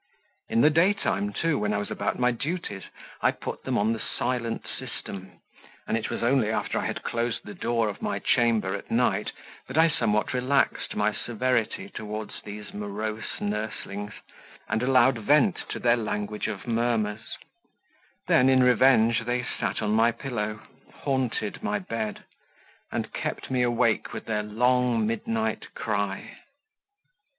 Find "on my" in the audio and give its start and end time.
19.83-20.11